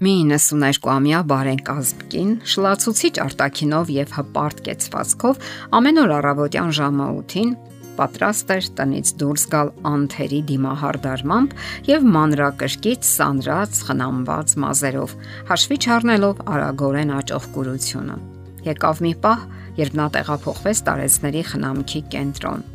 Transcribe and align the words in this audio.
Մի 0.00 0.12
92-ամյա 0.30 1.18
բարենկազմ 1.28 2.04
կին 2.08 2.28
շլացուցիչ 2.48 3.10
արտակինով 3.20 3.90
եւ 3.92 4.14
հպարտ 4.16 4.62
կեցվածքով 4.68 5.50
ամեն 5.76 6.00
օր 6.00 6.14
առավոտյան 6.16 6.72
ժամը 6.78 7.08
8-ին 7.18 7.50
պատրաստ 7.98 8.54
էր 8.56 8.70
տնից 8.80 9.12
դուրս 9.20 9.44
գալ 9.52 9.74
անթերի 9.92 10.40
դիմահարդարմամբ 10.54 11.54
եւ 11.90 12.08
մանրակրկիտ 12.16 13.06
սանրած 13.10 13.84
խնամված 13.90 14.58
մազերով 14.64 15.16
հաշվի 15.52 15.80
չառնելով 15.84 16.44
արագորեն 16.56 17.16
աճող 17.20 17.52
կուրությունը 17.60 18.20
եկավ 18.72 19.04
մի 19.04 19.16
պահ 19.28 19.48
երբ 19.84 20.00
նա 20.00 20.12
տեղափոխվեց 20.16 20.86
տարեցների 20.88 21.48
խնամքի 21.52 22.06
կենտրոն 22.16 22.70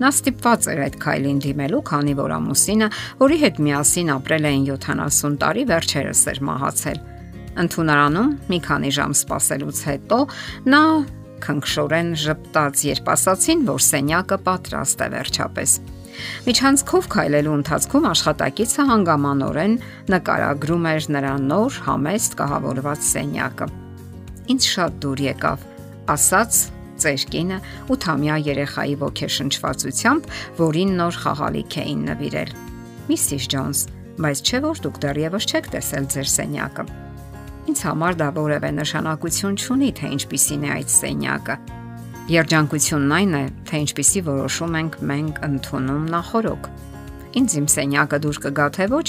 Նա 0.00 0.10
ստիպված 0.12 0.68
էր 0.72 0.82
այդ 0.86 0.98
քայլին 1.02 1.40
դիմելու, 1.44 1.80
քանի 1.92 2.14
որ 2.18 2.34
ամուսինը, 2.38 2.88
որի 3.22 3.36
հետ 3.42 3.58
միասին 3.66 4.12
ապրել 4.16 4.48
էին 4.52 4.64
70 4.72 5.40
տարի, 5.42 5.64
վերջերս 5.72 6.22
էր 6.32 6.40
մահացել։ 6.48 7.00
Ընթունարանում 7.62 8.30
մի 8.48 8.58
քանի 8.64 8.92
ժամ 8.96 9.16
սպասելուց 9.18 9.80
հետո 9.92 10.18
նա 10.72 10.82
քնքշորեն 11.42 12.12
ճպտաց, 12.22 12.84
երբ 12.88 13.10
ասացին, 13.12 13.64
որ 13.68 13.82
սենյակը 13.92 14.38
պատրաստ 14.46 15.02
է 15.02 15.08
վերջապես։ 15.16 15.74
Միջանցքով 16.46 17.08
քայլելու 17.12 17.54
ընթացքում 17.58 18.06
աշխատակիցը 18.12 18.84
հանգամանորեն 18.90 19.74
նկարագրում 20.12 20.86
էր 20.92 21.08
նրա 21.16 21.32
նոր 21.48 21.78
համեստ 21.88 22.36
կահավորված 22.40 23.08
սենյակը։ 23.08 23.68
Ինչ 24.52 24.62
շատ 24.72 24.98
դուր 25.02 25.24
եկավ, 25.32 25.66
ասաց 26.12 26.60
ծեր 27.02 27.24
կինը 27.32 27.58
8-ամյա 27.92 28.36
երեխայի 28.48 28.96
ոգեշնչվածությամբ, 29.02 30.28
որին 30.62 30.92
նոր 31.02 31.18
խաղալիք 31.22 31.76
էին 31.82 32.04
նվիրել։ 32.08 32.52
Միսիս 33.10 33.48
Ջոնս, 33.52 33.80
բայց 34.22 34.42
չէ 34.46 34.60
որ 34.66 34.82
դուք 34.86 35.00
դեռևս 35.02 35.48
չեք 35.52 35.68
տեսել 35.72 36.06
ձեր 36.12 36.28
սենյակը։ 36.32 36.84
Ինձ 37.72 37.82
համար 37.86 38.16
դա 38.22 38.28
որևէ 38.38 38.70
նշանակություն 38.78 39.58
չունի, 39.62 39.90
թե 39.98 40.12
ինչպիսին 40.18 40.64
է 40.66 40.70
այդ 40.76 40.92
սենյակը։ 40.92 41.56
Երջանկությունն 42.32 43.12
այն 43.18 43.36
է, 43.38 43.44
թե 43.66 43.82
ինչպիսի 43.82 44.20
որոշում 44.30 44.78
ենք 44.82 44.98
մենք 45.10 45.42
ընդունում 45.48 46.04
նախորոք 46.12 46.70
ինձ 47.38 47.54
իմ 47.58 47.66
սենյակը 47.72 48.18
դուր 48.24 48.38
կգա 48.46 48.66
թե 48.76 48.86
ոչ, 48.92 49.06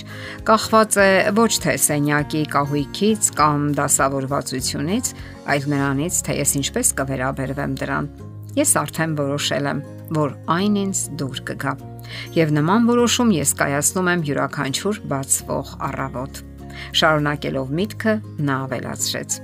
կախված 0.47 0.97
է 1.03 1.07
ոչ 1.37 1.51
թե 1.63 1.73
սենյակի 1.83 2.43
կահույքից 2.53 3.31
կամ 3.39 3.65
դասավորվածությունից, 3.79 5.11
այլ 5.53 5.67
նրանից, 5.73 6.19
թե 6.27 6.37
ես 6.39 6.53
ինչպես 6.63 6.93
կվերաբերվեմ 6.99 7.73
դրան։ 7.83 8.11
Ես 8.53 8.75
արդեն 8.83 9.15
որոշել 9.17 9.69
եմ, 9.73 9.79
որ 10.13 10.35
այն 10.57 10.77
ինձ 10.83 10.99
դուր 11.19 11.41
կգա։ 11.49 11.73
Եվ 12.37 12.53
նման 12.59 12.87
որոշում 12.91 13.33
ես 13.39 13.55
կայացնում 13.63 14.11
եմ 14.13 14.27
յուրաքանչյուր 14.29 15.01
բացվող 15.13 15.73
առավոտ։ 15.89 16.43
Շարունակելով 16.99 17.73
միտքը 17.79 18.15
նա 18.49 18.59
ավելացրեց. 18.67 19.41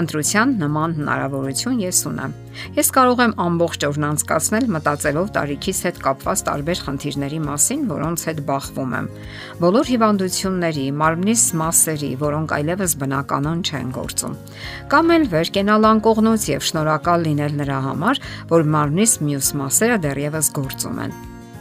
Ընտրության 0.00 0.54
նման 0.62 0.94
հնարավորություն 0.98 1.78
ես 1.82 2.00
ունեմ։ 2.10 2.34
Ես 2.78 2.90
կարող 2.96 3.22
եմ 3.24 3.34
ամբողջ 3.44 3.86
օրն 3.88 4.06
անցկացնել 4.08 4.66
մտածելով 4.74 5.30
տարիքիս 5.36 5.80
հետ 5.88 6.00
կապված 6.04 6.42
տարբեր 6.48 6.82
խնդիրների 6.88 7.40
մասին, 7.46 7.86
որոնց 7.92 8.26
հետ 8.28 8.42
բախվում 8.48 8.94
եմ։ 8.98 9.08
Բոլոր 9.62 9.90
հիվանդությունների, 9.92 10.86
մարմնիս 11.02 11.46
մասերի, 11.62 12.12
որոնք 12.24 12.54
այլևս 12.58 12.98
բնականon 13.04 13.64
չեն 13.68 13.88
գործում։ 13.98 14.36
Կամ 14.92 15.16
էլ 15.18 15.26
վեր 15.38 15.54
կենալ 15.58 15.90
անկողնուց 15.94 16.50
եւ 16.56 16.68
շնորհակալ 16.72 17.26
լինել 17.30 17.58
նրա 17.62 17.80
համար, 17.88 18.22
որ 18.52 18.70
մարմնիս 18.76 19.18
մյուս 19.28 19.56
մասերը 19.62 20.04
դեռևս 20.08 20.54
գործում 20.58 21.02
են 21.06 21.18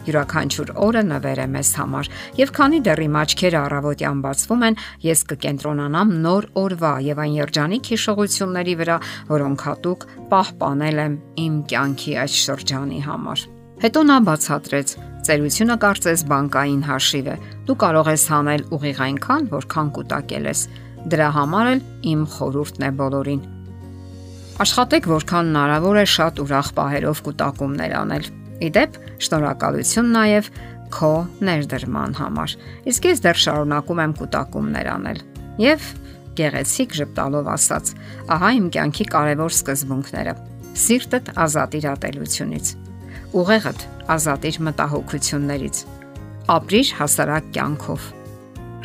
յուրաքանչյուր 0.08 0.72
օրը 0.88 1.04
նվեր 1.08 1.42
է 1.44 1.48
մեզ 1.58 1.74
համար 1.82 2.10
եւ 2.42 2.54
քանի 2.58 2.80
դեռ 2.88 3.04
իմ 3.08 3.20
աչքերը 3.24 3.60
առավոտյան 3.64 4.24
բացվում 4.28 4.66
են 4.68 4.80
ես 5.08 5.26
կկենտրոնանամ 5.34 6.16
նոր 6.28 6.50
օրվա 6.64 6.94
եւ 7.08 7.22
այն 7.26 7.36
երջանիկ 7.42 7.92
հիշողությունների 7.94 8.80
վրա 8.82 8.98
որոնք 9.34 9.68
հատուկ 9.68 10.10
պահպանել 10.34 11.06
եմ 11.08 11.22
իմ 11.48 11.62
կյանքի 11.74 12.18
այս 12.24 12.42
շրջանի 12.48 13.04
համար 13.12 13.48
Հետո 13.78 14.02
նա 14.10 14.16
բացատրեց. 14.26 14.92
Ծերությունը 15.28 15.76
կարծես 15.84 16.22
բանկային 16.32 16.80
հաշիվ 16.88 17.28
է։ 17.30 17.36
Դու 17.68 17.76
կարող 17.84 18.08
ես 18.10 18.24
հանել 18.34 18.64
ուղիղ 18.74 19.02
այնքան, 19.06 19.46
որքան 19.52 19.92
կուտակել 19.98 20.50
ես։ 20.50 20.64
Դրա 21.14 21.28
համար 21.36 21.70
էլ 21.74 21.84
իմ 22.14 22.24
խորհուրդն 22.34 22.88
է 22.88 22.92
բոլորին։ 23.04 23.46
Աշխատեք 24.66 25.12
որքան 25.14 25.54
հնարավոր 25.54 26.02
է 26.02 26.06
շատ 26.18 26.44
ուրախ 26.48 26.74
պահերով 26.82 27.24
կուտակումներ 27.28 27.96
անել։ 28.02 28.30
Իդեպ, 28.64 28.98
շնորհակալություն 29.28 30.12
նաև 30.16 30.50
քո 30.94 31.14
ներդրման 31.44 32.16
համար։ 32.18 32.54
Իսկ 32.90 33.08
ես 33.12 33.24
դեռ 33.26 33.42
շարունակում 33.44 34.02
եմ 34.04 34.14
կൂട്ടակումներ 34.18 34.90
անել։ 34.94 35.24
Եվ 35.62 35.88
գեղեցիկ 36.38 36.96
ժպտալով 36.98 37.50
ասաց. 37.54 37.92
«Ահա 38.34 38.50
իմ 38.58 38.68
կյանքի 38.76 39.06
կարևոր 39.14 39.54
սկզբունքները։ 39.58 40.34
Սիրտդ 40.78 41.32
ազատ 41.44 41.78
իր 41.80 41.86
ատելությունից, 41.92 42.68
ուղեղդ 43.42 43.86
ազատ 44.14 44.48
իր 44.52 44.60
մտահոգություններից, 44.68 45.78
ապրիր 46.54 46.92
հասարակ 47.00 47.48
կյանքով, 47.58 48.10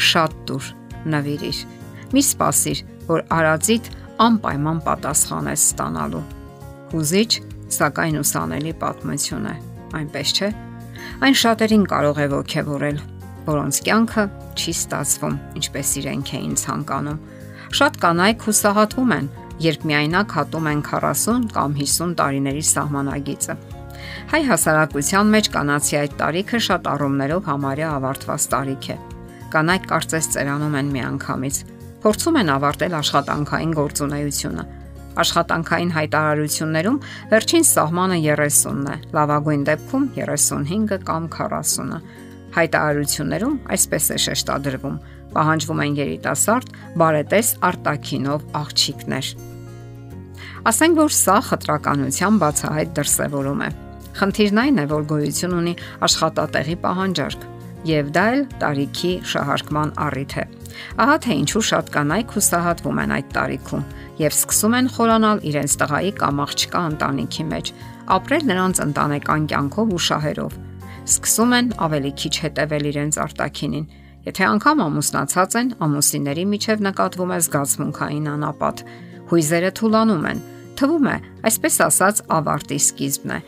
շատ 0.08 0.38
դուր 0.48 0.70
նվիրիր։ 1.12 1.58
Մի 2.12 2.22
սпасիր, 2.32 2.78
որ 3.12 3.24
արածիդ 3.36 3.90
անպայման 4.22 4.80
պատասխան 4.86 5.52
ես 5.52 5.66
ստանալու։ 5.72 6.24
Հուզիչ 6.92 7.30
սակայն 7.72 8.20
ուսանելի 8.22 8.72
պատմություն 8.82 9.48
է, 9.48 9.54
այնպես 9.98 10.32
չէ։ 10.36 10.48
Այն 11.22 11.36
շատերին 11.42 11.84
կարող 11.92 12.18
է 12.22 12.26
ողջևորել, 12.32 12.98
որոնց 13.46 13.78
կյանքը 13.86 14.24
չի 14.52 14.74
ստացվում, 14.76 15.36
ինչպես 15.60 15.92
իրենք 16.02 16.32
էին 16.38 16.56
ցանկանում։ 16.62 17.22
Շատ 17.72 17.98
կանայք 18.02 18.44
հուսահատվում 18.46 19.14
են, 19.16 19.28
երբ 19.62 19.86
միայնակ 19.88 20.34
հատում 20.36 20.68
են 20.72 20.82
40 20.88 21.46
կամ 21.56 21.76
50 21.80 22.14
տարիների 22.20 22.64
սահմանագիծը։ 22.72 23.56
Հայ 24.32 24.40
հասարակության 24.48 25.32
մեջ 25.32 25.48
կանացի 25.56 25.96
այդ 26.02 26.14
տարիքը 26.20 26.60
շատ 26.66 26.88
առումներով 26.92 27.48
համարյա 27.52 27.88
ավարտված 27.96 28.46
տարիք 28.52 28.86
է։ 28.92 28.96
Կանայք 29.52 29.88
կարծես 29.92 30.28
ծերանում 30.34 30.76
են 30.80 30.92
միանգամից, 30.96 31.56
փորձում 32.02 32.38
են 32.42 32.52
ավարտել 32.56 32.96
աշխատանքային 32.98 33.74
գործունեությունը, 33.78 34.64
Աշխատանքային 35.12 35.90
հայտարարություններում 35.92 36.98
վերջին 37.32 37.66
սահմանը 37.68 38.16
30-ն 38.24 38.86
է, 38.88 38.96
լավագույն 39.12 39.64
դեպքում 39.68 40.06
35-ը 40.16 40.98
կամ 41.08 41.26
40-ը։ 41.36 41.98
Հայտարարություններում 42.56 43.58
այսպես 43.76 44.08
է 44.12 44.18
շեշտադրվում. 44.26 44.96
պահանջվում 45.32 45.80
են 45.82 45.94
երիտասարդ, 45.96 46.72
բարետես 47.00 47.48
արտակինով 47.68 48.42
աղջիկներ։ 48.62 49.28
Ասենք 50.68 50.98
որ 51.00 51.14
սա 51.16 51.36
խտրականության 51.48 52.36
բացահայտ 52.42 52.92
դրսևորում 52.98 53.62
է։ 53.66 53.70
Խնդիրն 54.18 54.60
այն 54.62 54.82
է, 54.82 54.84
որ 54.92 55.06
գոյություն 55.12 55.56
ունի 55.56 55.72
աշխատատեղի 56.06 56.76
պահանջարկ, 56.84 57.46
եւ 57.88 58.10
դա 58.14 58.24
էլ 58.32 58.42
տարիքի 58.62 59.12
շահարկման 59.32 59.94
առիթ 60.06 60.34
է։ 60.38 60.44
Ահա 61.02 61.16
թե 61.24 61.36
ինչու 61.42 61.64
շատ 61.68 61.90
կանայք 61.96 62.34
հուսահատվում 62.36 63.00
են 63.02 63.14
այդ 63.16 63.32
տարիքում 63.36 63.86
եւ 64.22 64.34
սկսում 64.36 64.74
են 64.78 64.88
խորանալ 64.94 65.40
իրենց 65.50 65.72
տղայի 65.82 66.12
կամ 66.20 66.40
աղջկա 66.42 66.80
ընտանիքի 66.92 67.44
մեջ, 67.52 67.70
ապրել 68.16 68.44
նրանց 68.50 68.80
ընտանեկան 68.86 69.48
կյանքով 69.52 69.94
ու 69.96 70.02
շահերով։ 70.06 70.52
Սկսում 71.02 71.54
են 71.58 71.70
ավելի 71.86 72.12
քիչ 72.22 72.34
հետևել 72.42 72.84
իրենց 72.92 73.18
արտակինին։ 73.22 73.86
Եթե 74.22 74.44
անգամ 74.52 74.82
ամուսնացած 74.86 75.56
են, 75.58 75.72
ամուսինների 75.82 76.44
միջև 76.52 76.84
նկատվում 76.86 77.32
է 77.32 77.38
զգացմունքային 77.42 78.28
անապատ։ 78.32 78.84
Հույզերը 79.32 79.70
թուլանում 79.82 80.28
են։ 80.30 80.42
Թվում 80.78 81.08
է, 81.10 81.16
այսպես 81.50 81.74
ասած, 81.88 82.22
ավարտի 82.38 82.78
սկիզբն 82.86 83.34
է։ 83.34 83.40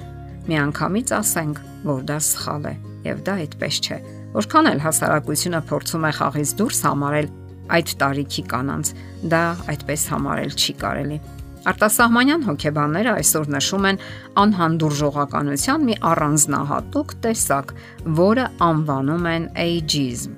Միանգամից 0.51 1.15
ասենք, 1.15 1.63
որ 1.87 2.03
դա 2.11 2.19
սխալ 2.27 2.67
է, 2.67 2.75
եւ 3.07 3.23
դա 3.25 3.35
այդպես 3.45 3.79
չէ։ 3.85 3.99
Որքան 4.35 4.69
էլ 4.75 4.81
հասարակությունը 4.85 5.61
փորձում 5.71 6.05
է 6.05 6.13
խաղից 6.19 6.53
դուրս 6.59 6.81
համարել 6.89 7.29
այդ 7.77 7.95
տարիքի 8.03 8.43
կանանց, 8.51 8.91
դա 9.33 9.43
այդպես 9.73 10.07
համարել 10.15 10.53
չի 10.55 10.75
կարելի։ 10.85 11.19
Արտասահմանյան 11.65 12.43
հոգեբանները 12.45 13.13
այսօր 13.19 13.47
նշում 13.55 13.87
են 13.91 14.01
անհանդուրժողականության 14.43 15.87
մի 15.89 15.95
առանձնահատուկ 16.11 17.15
տեսակ, 17.25 17.73
որը 18.21 18.45
անվանում 18.69 19.31
են 19.33 19.47
ageism։ 19.65 20.35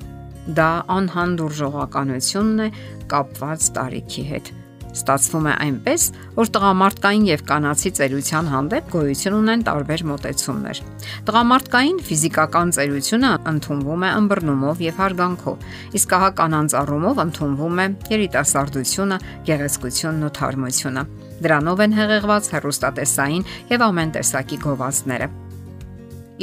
Դա 0.61 0.69
անհանդուրժողականությունն 0.97 2.63
է 2.63 2.69
կապված 3.11 3.69
տարիքի 3.81 4.25
հետ։ 4.31 4.55
Ստացվում 4.97 5.47
է 5.47 5.55
այնպես, 5.61 6.05
որ 6.37 6.51
տղամարդկային 6.57 7.25
եւ 7.29 7.43
կանացի 7.51 7.91
ծերության 7.99 8.47
հանդեպ 8.53 8.87
գոյություն 8.95 9.37
ունեն 9.37 9.65
տարբեր 9.67 10.05
մոտեցումներ։ 10.11 10.81
Տղամարդկային 11.29 12.01
ֆիզիկական 12.07 12.73
ծերությունը 12.77 13.33
ընդունվում 13.53 14.07
է 14.07 14.11
ըմբռնումով 14.17 14.83
եւ 14.87 15.01
հարգանքով, 15.05 15.69
իսկ 16.01 16.17
հա 16.17 16.31
կանանց 16.41 16.77
առումով 16.81 17.23
ընդունվում 17.27 17.77
է 17.77 17.87
երիտասարդությունը, 18.17 19.19
գեղեցկությունն 19.53 20.27
ու 20.27 20.35
թարմությունը։ 20.41 21.07
Դրանով 21.45 21.81
են 21.85 21.97
հեղեղված 22.01 22.53
հերոստատեսային 22.57 23.49
եւ 23.77 23.87
ամեն 23.87 24.13
տեսակի 24.17 24.59
գովազդները։ 24.65 25.29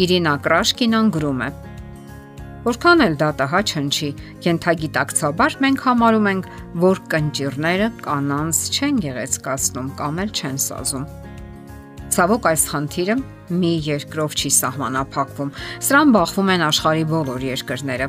Իրինա 0.03 0.33
Կրաշկինան 0.45 1.09
գրում 1.13 1.41
է. 1.41 1.49
Որքան 2.63 3.03
էլ 3.03 3.15
դա 3.19 3.29
տհաճ 3.39 3.71
հնչի, 3.75 4.09
կենթագիտակցաբար 4.45 5.55
մենք 5.65 5.81
համարում 5.83 6.27
ենք, 6.31 6.45
որ 6.83 7.01
կնճիրները 7.11 7.89
կանանց 8.05 8.59
չեն 8.71 9.01
գեղեցկացնում 9.03 9.89
կամ 9.99 10.21
էլ 10.23 10.31
չեն 10.31 10.59
սազում։ 10.63 11.07
Ցավոք 12.13 12.47
այս 12.53 12.63
խնդիրը 12.71 13.15
մի 13.59 13.71
երկրով 13.89 14.37
չի 14.39 14.51
սահմանափակվում։ 14.63 15.51
Սրան 15.89 16.13
բախվում 16.15 16.51
են 16.53 16.65
աշխարի 16.69 17.05
բոլոր 17.11 17.45
երկրները։ 17.51 18.07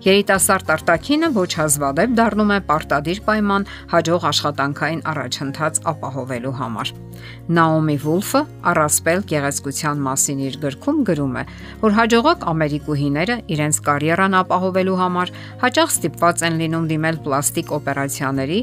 Երիտասարդ 0.00 0.70
արտակինը 0.76 1.28
ոչ 1.36 1.50
հազվադեպ 1.60 2.12
դառնում 2.20 2.52
է 2.56 2.58
պարտադիր 2.68 3.18
պայման 3.26 3.66
հաջող 3.92 4.26
աշխատանքային 4.30 5.02
առաջընթաց 5.12 5.80
ապահովելու 5.92 6.54
համար։ 6.60 6.92
Նաոմի 7.50 7.96
Վուլֆը 8.04 8.40
առասպել 8.70 9.22
գեղեցկության 9.30 10.02
մասին 10.06 10.42
իր 10.46 10.56
գրքում 10.64 10.98
գրում 11.08 11.34
է, 11.40 11.42
որ 11.80 11.94
հաջողակ 11.96 12.44
ամերիկուհիները 12.52 13.36
իրենց 13.54 13.80
կարիերան 13.88 14.36
ապահովելու 14.40 14.98
համար 15.00 15.32
հաճախ 15.64 15.94
ստիպված 15.94 16.44
են 16.46 16.60
լինում 16.60 16.86
դիմել 16.90 17.18
պլաստիկ 17.26 17.72
օպերացիաների 17.80 18.60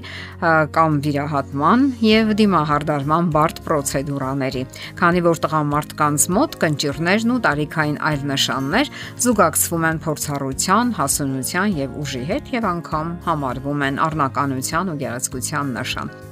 կամ 0.78 1.00
վիրահատման 1.08 1.86
եւ 2.08 2.32
դիմահարդարման 2.42 3.32
բարդ 3.36 3.62
պրոցեդուրաների, 3.68 4.64
քանի 5.02 5.26
որ 5.28 5.42
տղամարդկանց 5.48 6.28
մոտ 6.38 6.58
կնճիռներն 6.64 7.36
ու 7.36 7.42
տարիքային 7.48 8.00
այլ 8.12 8.26
նշաններ 8.32 8.94
զուգակցվում 9.28 9.90
են 9.92 10.02
փորձառության, 10.08 10.96
հասունության 11.02 11.78
եւ 11.84 12.00
ուժի 12.06 12.24
հետ 12.32 12.56
եւ 12.58 12.72
անգամ 12.72 13.14
համարվում 13.28 13.86
են 13.92 14.02
առնականության 14.08 14.96
ու 14.96 14.98
գեղեցկության 15.04 15.78
նշան։ 15.82 16.27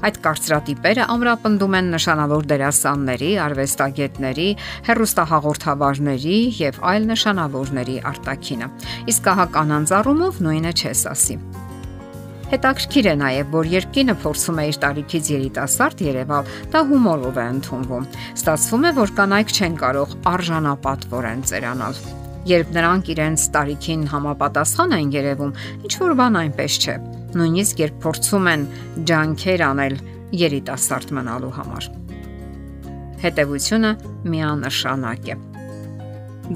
Այդ 0.00 0.18
կարծրատիպերը 0.24 1.06
ամրապնդում 1.12 1.74
են 1.76 1.88
նշանավոր 1.94 2.46
դերասանների, 2.50 3.30
արվեստագետների, 3.44 4.46
հերոստահաղորդավարների 4.86 6.38
եւ 6.60 6.78
այլ 6.92 7.08
նշանավորների 7.10 7.96
արտաքինը։ 8.10 8.70
Իսկ 9.12 9.28
հա 9.40 9.46
կանանց 9.56 9.92
առումով 10.00 10.40
նույնը 10.46 10.72
չես 10.80 11.04
ասի։ 11.12 11.36
Հետաքրքիր 12.50 13.06
է 13.06 13.14
նաև, 13.20 13.52
որ 13.54 13.68
երկինը 13.70 14.14
փորձում 14.24 14.56
է 14.58 14.64
իր 14.70 14.78
տարիքից 14.84 15.28
երիտասարդ 15.30 16.00
Երևալ, 16.02 16.48
դա 16.72 16.80
հումորով 16.88 17.38
է 17.38 17.44
ընդունվում։ 17.50 18.08
Ստացվում 18.40 18.88
է, 18.90 18.92
որ 18.98 19.14
կանայք 19.20 19.54
չեն 19.54 19.78
կարող 19.84 20.16
արժանապատվորեն 20.32 21.46
ծերանալ։ 21.52 22.02
Երբ 22.50 22.74
նրանք 22.80 23.14
իրենց 23.14 23.48
տարիքին 23.54 24.04
համապատասխան 24.16 24.98
են 24.98 25.16
երևում, 25.20 25.56
ինչ 25.86 25.94
որ 26.02 26.20
բան 26.24 26.42
այնպես 26.42 26.82
չէ 26.82 27.00
նույնիսկ 27.36 27.82
երբ 27.84 28.00
փորձում 28.04 28.48
են 28.50 28.64
ջանքեր 29.10 29.62
անել 29.66 29.96
երիտասարդ 30.40 31.12
մնալու 31.18 31.52
համար։ 31.58 31.88
Հետևությունը 33.20 33.92
միանշանակ 34.32 35.30
է։ 35.34 35.36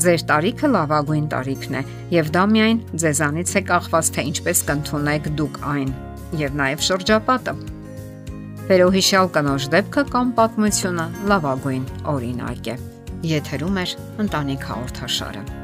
Ձեր 0.05 0.25
տարիքը 0.31 0.71
լավագույն 0.75 1.27
տարիքն 1.31 1.77
է, 1.79 1.83
եւ 2.17 2.31
դա 2.35 2.45
միայն 2.55 2.81
ձեզանից 3.05 3.53
է 3.55 3.63
կախված, 3.69 4.11
թե 4.17 4.25
ինչպես 4.31 4.63
կընդունեք 4.71 5.29
դուք 5.39 5.61
այն, 5.75 5.93
եւ 6.41 6.57
նաեւ 6.61 6.87
շրջապատը։ 6.89 7.57
Վերոհիշալ 8.65 9.29
կնոջ 9.37 9.69
դեպքը 9.75 10.05
կամ 10.15 10.33
պատմությունը 10.41 11.07
լավագույն 11.31 11.85
օրինակ 12.15 12.73
է։ 12.75 12.79
Եթերում 13.35 13.77
է 13.85 13.85
ընտանիք 14.25 14.67
հաղորդաշարը։ 14.73 15.64